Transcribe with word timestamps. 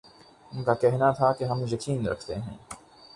ان 0.51 0.63
کا 0.63 0.73
کہنا 0.73 1.11
تھا 1.11 1.31
کہ 1.33 1.43
ہم 1.43 1.63
یقین 1.67 2.07
رکھتے 2.07 2.35
ہیں 2.35 2.57